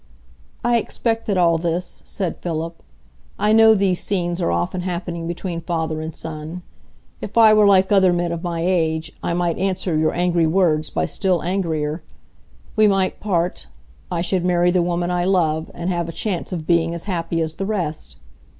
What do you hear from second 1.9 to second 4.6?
said Philip. "I know these scenes are